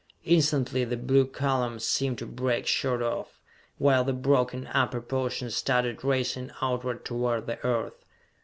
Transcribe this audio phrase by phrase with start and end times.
[0.25, 3.39] Instantly the blue column seemed to break short off,
[3.77, 8.03] while the broken upper portion started racing outward toward the Earth.